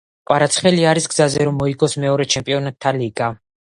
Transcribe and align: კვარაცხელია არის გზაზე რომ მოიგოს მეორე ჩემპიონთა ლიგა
კვარაცხელია 0.29 0.87
არის 0.93 1.07
გზაზე 1.11 1.45
რომ 1.49 1.59
მოიგოს 1.63 1.95
მეორე 2.07 2.27
ჩემპიონთა 2.37 2.95
ლიგა 3.01 3.29